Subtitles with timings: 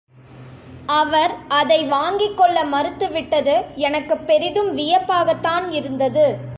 [0.85, 3.63] அவர் அதை வாங்கிக் கொள்ள மறுத்து விட்டது
[3.75, 6.37] எனக்குப் பெரிதும் வியப்பாகத்தான் இருந்தது.